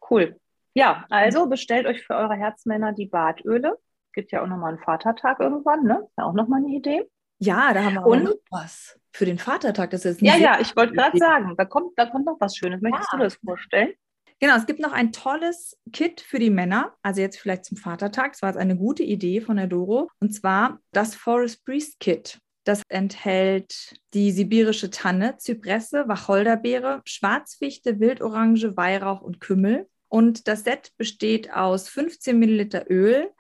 Cool. 0.09 0.37
Ja, 0.73 1.05
also 1.09 1.47
bestellt 1.47 1.85
euch 1.85 2.01
für 2.01 2.15
eure 2.15 2.35
Herzmänner 2.35 2.93
die 2.93 3.05
Badöle. 3.05 3.77
Gibt 4.13 4.31
ja 4.31 4.41
auch 4.41 4.47
nochmal 4.47 4.73
einen 4.73 4.83
Vatertag 4.83 5.39
irgendwann, 5.39 5.83
ne? 5.83 6.01
Ist 6.03 6.17
ja 6.17 6.25
auch 6.25 6.33
nochmal 6.33 6.59
eine 6.59 6.75
Idee. 6.75 7.09
Ja, 7.41 7.73
da 7.73 7.83
haben 7.83 7.95
wir 7.95 8.05
und, 8.05 8.19
auch 8.19 8.23
noch 8.31 8.35
was 8.51 8.99
für 9.11 9.25
den 9.25 9.39
Vatertag. 9.39 9.89
Das 9.89 10.05
ist 10.05 10.21
ja, 10.21 10.37
ja, 10.37 10.59
ich 10.59 10.75
wollte 10.75 10.93
gerade 10.93 11.17
sagen, 11.17 11.55
da 11.57 11.65
kommt, 11.65 11.97
da 11.97 12.05
kommt 12.05 12.25
noch 12.25 12.37
was 12.39 12.55
Schönes. 12.55 12.81
Möchtest 12.81 13.09
ja. 13.11 13.17
du 13.17 13.23
das 13.23 13.35
vorstellen? 13.43 13.93
Genau, 14.39 14.55
es 14.55 14.65
gibt 14.65 14.79
noch 14.79 14.91
ein 14.91 15.11
tolles 15.11 15.77
Kit 15.91 16.21
für 16.21 16.39
die 16.39 16.49
Männer, 16.49 16.95
also 17.01 17.21
jetzt 17.21 17.39
vielleicht 17.39 17.65
zum 17.65 17.77
Vatertag. 17.77 18.33
Das 18.33 18.41
war 18.41 18.49
jetzt 18.49 18.57
eine 18.59 18.75
gute 18.75 19.03
Idee 19.03 19.41
von 19.41 19.57
der 19.57 19.67
Doro. 19.67 20.09
Und 20.19 20.33
zwar 20.33 20.79
das 20.91 21.15
Forest 21.15 21.65
Priest 21.65 21.99
Kit. 21.99 22.39
Das 22.63 22.83
enthält 22.89 23.95
die 24.13 24.31
sibirische 24.31 24.91
Tanne, 24.91 25.37
Zypresse, 25.37 26.07
Wacholderbeere, 26.07 27.01
Schwarzfichte, 27.05 27.99
Wildorange, 27.99 28.77
Weihrauch 28.77 29.21
und 29.21 29.41
Kümmel. 29.41 29.87
Und 30.09 30.47
das 30.47 30.63
Set 30.63 30.91
besteht 30.97 31.51
aus 31.51 31.89
15 31.89 32.37
Milliliter 32.37 32.85
Öl, 32.89 33.31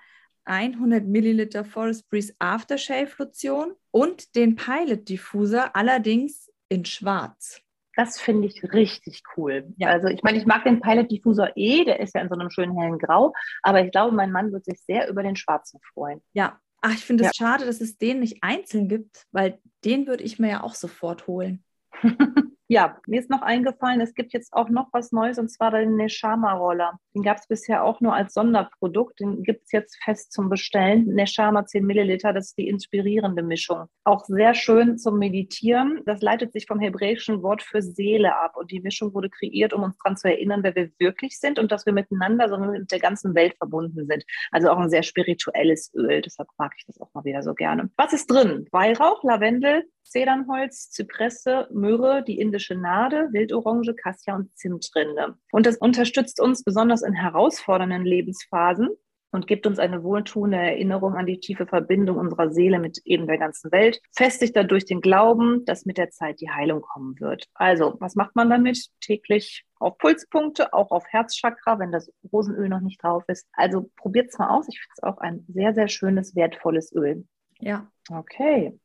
100 0.45 1.05
Milliliter 1.05 1.63
Forest 1.63 2.09
Breeze 2.09 2.33
Aftershave 2.39 3.11
Lotion 3.17 3.73
und 3.91 4.35
den 4.35 4.55
Pilot 4.55 5.07
Diffuser, 5.09 5.75
allerdings 5.75 6.51
in 6.69 6.85
schwarz. 6.85 7.61
Das 7.95 8.19
finde 8.19 8.47
ich 8.47 8.63
richtig 8.73 9.21
cool. 9.35 9.73
Ja. 9.77 9.89
Also 9.89 10.07
ich 10.07 10.23
meine, 10.23 10.37
ich 10.37 10.45
mag 10.45 10.63
den 10.63 10.79
Pilot 10.79 11.11
Diffuser 11.11 11.51
eh, 11.55 11.83
der 11.83 11.99
ist 11.99 12.15
ja 12.15 12.21
in 12.21 12.29
so 12.29 12.35
einem 12.35 12.49
schönen 12.49 12.77
hellen 12.77 12.97
Grau, 12.97 13.33
aber 13.63 13.83
ich 13.83 13.91
glaube, 13.91 14.15
mein 14.15 14.31
Mann 14.31 14.51
wird 14.51 14.65
sich 14.65 14.81
sehr 14.81 15.09
über 15.09 15.23
den 15.23 15.35
schwarzen 15.35 15.79
freuen. 15.93 16.21
Ja, 16.33 16.59
ach, 16.81 16.93
ich 16.93 17.05
finde 17.05 17.25
es 17.25 17.37
ja. 17.37 17.45
schade, 17.45 17.65
dass 17.65 17.81
es 17.81 17.97
den 17.97 18.21
nicht 18.21 18.37
einzeln 18.41 18.87
gibt, 18.87 19.25
weil 19.31 19.59
den 19.83 20.07
würde 20.07 20.23
ich 20.23 20.39
mir 20.39 20.49
ja 20.49 20.63
auch 20.63 20.75
sofort 20.75 21.27
holen. 21.27 21.63
Ja, 22.71 23.01
mir 23.05 23.19
ist 23.19 23.29
noch 23.29 23.41
eingefallen, 23.41 23.99
es 23.99 24.13
gibt 24.13 24.31
jetzt 24.31 24.53
auch 24.53 24.69
noch 24.69 24.87
was 24.93 25.11
Neues 25.11 25.37
und 25.37 25.49
zwar 25.49 25.71
den 25.71 25.97
Neshama-Roller. 25.97 26.97
Den 27.13 27.21
gab 27.21 27.35
es 27.35 27.45
bisher 27.45 27.83
auch 27.83 27.99
nur 27.99 28.15
als 28.15 28.33
Sonderprodukt. 28.33 29.19
Den 29.19 29.43
gibt 29.43 29.65
es 29.65 29.73
jetzt 29.73 30.01
fest 30.01 30.31
zum 30.31 30.47
Bestellen. 30.47 31.03
Neshama 31.13 31.65
10 31.65 31.85
Milliliter, 31.85 32.31
das 32.31 32.45
ist 32.45 32.57
die 32.57 32.69
inspirierende 32.69 33.43
Mischung. 33.43 33.87
Auch 34.05 34.23
sehr 34.23 34.53
schön 34.53 34.97
zum 34.97 35.19
Meditieren. 35.19 35.99
Das 36.05 36.21
leitet 36.21 36.53
sich 36.53 36.65
vom 36.65 36.79
hebräischen 36.79 37.43
Wort 37.43 37.61
für 37.61 37.81
Seele 37.81 38.37
ab. 38.37 38.55
Und 38.55 38.71
die 38.71 38.79
Mischung 38.79 39.13
wurde 39.13 39.29
kreiert, 39.29 39.73
um 39.73 39.83
uns 39.83 39.97
daran 39.97 40.15
zu 40.15 40.29
erinnern, 40.29 40.63
wer 40.63 40.73
wir 40.73 40.91
wirklich 40.97 41.41
sind 41.41 41.59
und 41.59 41.73
dass 41.73 41.85
wir 41.85 41.91
miteinander, 41.91 42.47
sondern 42.47 42.71
mit 42.71 42.89
der 42.89 42.99
ganzen 42.99 43.35
Welt 43.35 43.53
verbunden 43.57 44.05
sind. 44.05 44.23
Also 44.49 44.69
auch 44.69 44.77
ein 44.77 44.89
sehr 44.89 45.03
spirituelles 45.03 45.93
Öl. 45.93 46.21
Deshalb 46.21 46.47
mag 46.57 46.71
ich 46.77 46.85
das 46.85 47.01
auch 47.01 47.13
mal 47.13 47.25
wieder 47.25 47.43
so 47.43 47.53
gerne. 47.53 47.89
Was 47.97 48.13
ist 48.13 48.31
drin? 48.31 48.65
Weihrauch, 48.71 49.25
Lavendel, 49.25 49.83
Zedernholz, 50.03 50.89
Zypresse, 50.91 51.67
Myrrhe, 51.71 52.23
die 52.23 52.39
indische 52.39 52.75
Nade, 52.75 53.29
Wildorange, 53.31 53.93
Kassia 53.93 54.35
und 54.35 54.55
Zimtrinde. 54.57 55.35
Und 55.51 55.65
das 55.65 55.77
unterstützt 55.77 56.41
uns 56.41 56.63
besonders 56.63 57.01
in 57.01 57.13
herausfordernden 57.13 58.05
Lebensphasen 58.05 58.89
und 59.31 59.47
gibt 59.47 59.65
uns 59.65 59.79
eine 59.79 60.03
wohltuende 60.03 60.57
Erinnerung 60.57 61.15
an 61.15 61.25
die 61.25 61.39
tiefe 61.39 61.65
Verbindung 61.65 62.17
unserer 62.17 62.51
Seele 62.51 62.79
mit 62.79 62.99
eben 63.05 63.27
der 63.27 63.37
ganzen 63.37 63.71
Welt, 63.71 64.01
festigt 64.11 64.55
dadurch 64.55 64.85
den 64.85 65.01
Glauben, 65.01 65.65
dass 65.65 65.85
mit 65.85 65.97
der 65.97 66.09
Zeit 66.09 66.41
die 66.41 66.49
Heilung 66.49 66.81
kommen 66.81 67.19
wird. 67.19 67.45
Also, 67.53 67.95
was 67.99 68.15
macht 68.15 68.35
man 68.35 68.49
damit? 68.49 68.87
Täglich 68.99 69.65
auf 69.79 69.97
Pulspunkte, 69.97 70.73
auch 70.73 70.91
auf 70.91 71.05
Herzchakra, 71.07 71.79
wenn 71.79 71.91
das 71.91 72.11
Rosenöl 72.31 72.69
noch 72.69 72.81
nicht 72.81 73.01
drauf 73.01 73.23
ist. 73.27 73.47
Also 73.53 73.89
probiert 73.95 74.29
es 74.29 74.37
mal 74.37 74.49
aus. 74.49 74.67
Ich 74.69 74.79
finde 74.79 74.93
es 74.97 75.03
auch 75.03 75.17
ein 75.19 75.45
sehr, 75.47 75.73
sehr 75.73 75.87
schönes, 75.87 76.35
wertvolles 76.35 76.93
Öl. 76.93 77.25
Ja. 77.59 77.89
Okay. 78.09 78.77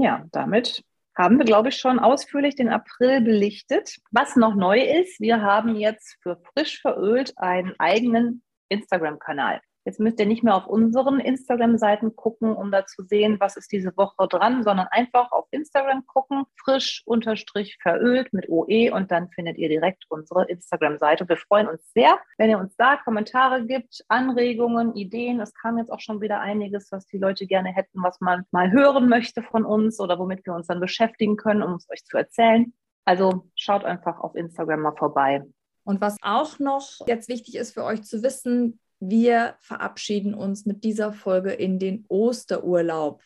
Ja, 0.00 0.24
damit 0.32 0.82
haben 1.14 1.36
wir, 1.36 1.44
glaube 1.44 1.68
ich, 1.68 1.76
schon 1.76 1.98
ausführlich 1.98 2.56
den 2.56 2.70
April 2.70 3.20
belichtet. 3.20 3.98
Was 4.10 4.34
noch 4.34 4.54
neu 4.54 4.80
ist, 4.80 5.20
wir 5.20 5.42
haben 5.42 5.76
jetzt 5.76 6.16
für 6.22 6.40
frisch 6.54 6.80
verölt 6.80 7.34
einen 7.36 7.74
eigenen 7.78 8.42
Instagram-Kanal. 8.70 9.60
Jetzt 9.84 9.98
müsst 9.98 10.20
ihr 10.20 10.26
nicht 10.26 10.42
mehr 10.42 10.54
auf 10.54 10.66
unseren 10.66 11.20
Instagram-Seiten 11.20 12.14
gucken, 12.14 12.54
um 12.54 12.70
da 12.70 12.84
zu 12.84 13.02
sehen, 13.02 13.40
was 13.40 13.56
ist 13.56 13.72
diese 13.72 13.96
Woche 13.96 14.28
dran, 14.28 14.62
sondern 14.62 14.86
einfach 14.90 15.32
auf 15.32 15.46
Instagram 15.50 16.06
gucken, 16.06 16.44
frisch 16.62 17.02
unterstrich 17.06 17.78
verölt 17.80 18.32
mit 18.32 18.48
OE 18.50 18.90
und 18.92 19.10
dann 19.10 19.30
findet 19.30 19.56
ihr 19.56 19.68
direkt 19.68 20.04
unsere 20.10 20.44
Instagram-Seite. 20.44 21.28
Wir 21.28 21.38
freuen 21.38 21.66
uns 21.66 21.92
sehr, 21.94 22.18
wenn 22.36 22.50
ihr 22.50 22.58
uns 22.58 22.76
da 22.76 22.96
Kommentare 22.96 23.64
gibt, 23.64 24.04
Anregungen, 24.08 24.94
Ideen. 24.94 25.40
Es 25.40 25.54
kam 25.54 25.78
jetzt 25.78 25.90
auch 25.90 26.00
schon 26.00 26.20
wieder 26.20 26.40
einiges, 26.40 26.92
was 26.92 27.06
die 27.06 27.18
Leute 27.18 27.46
gerne 27.46 27.70
hätten, 27.70 28.02
was 28.02 28.20
man 28.20 28.44
mal 28.50 28.70
hören 28.70 29.08
möchte 29.08 29.42
von 29.42 29.64
uns 29.64 29.98
oder 29.98 30.18
womit 30.18 30.44
wir 30.44 30.54
uns 30.54 30.66
dann 30.66 30.80
beschäftigen 30.80 31.36
können, 31.36 31.62
um 31.62 31.74
es 31.74 31.88
euch 31.88 32.04
zu 32.04 32.18
erzählen. 32.18 32.74
Also 33.06 33.46
schaut 33.54 33.84
einfach 33.84 34.20
auf 34.20 34.34
Instagram 34.34 34.82
mal 34.82 34.96
vorbei. 34.96 35.42
Und 35.84 36.00
was 36.00 36.16
auch 36.20 36.58
noch 36.58 37.06
jetzt 37.06 37.28
wichtig 37.28 37.56
ist 37.56 37.72
für 37.72 37.84
euch 37.84 38.02
zu 38.02 38.22
wissen, 38.22 38.78
wir 39.00 39.56
verabschieden 39.60 40.34
uns 40.34 40.66
mit 40.66 40.84
dieser 40.84 41.12
Folge 41.12 41.52
in 41.52 41.78
den 41.78 42.04
Osterurlaub. 42.08 43.22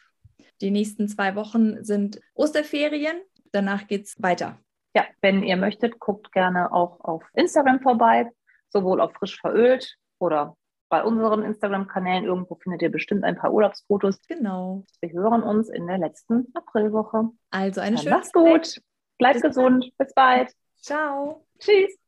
Die 0.60 0.70
nächsten 0.70 1.08
zwei 1.08 1.34
Wochen 1.34 1.84
sind 1.84 2.20
Osterferien. 2.34 3.16
Danach 3.52 3.86
geht 3.86 4.06
es 4.06 4.22
weiter. 4.22 4.58
Ja, 4.96 5.04
wenn 5.20 5.42
ihr 5.42 5.56
möchtet, 5.56 5.98
guckt 5.98 6.32
gerne 6.32 6.72
auch 6.72 7.00
auf 7.00 7.24
Instagram 7.34 7.80
vorbei, 7.80 8.30
sowohl 8.68 9.00
auf 9.00 9.12
frisch 9.14 9.40
verölt 9.40 9.96
oder 10.18 10.56
bei 10.88 11.02
unseren 11.02 11.42
Instagram-Kanälen. 11.42 12.24
Irgendwo 12.24 12.54
findet 12.54 12.82
ihr 12.82 12.90
bestimmt 12.90 13.24
ein 13.24 13.36
paar 13.36 13.52
Urlaubsfotos. 13.52 14.20
Genau. 14.28 14.84
Wir 15.00 15.10
hören 15.10 15.42
uns 15.42 15.68
in 15.68 15.88
der 15.88 15.98
letzten 15.98 16.46
Aprilwoche. 16.54 17.30
Also 17.50 17.80
eine 17.80 17.98
schöne 17.98 18.10
Macht's 18.10 18.32
gut. 18.32 18.80
Bleibt 19.18 19.34
Bis 19.34 19.42
gesund. 19.42 19.90
Bis 19.98 20.14
bald. 20.14 20.52
Ciao. 20.80 21.44
Tschüss. 21.58 22.03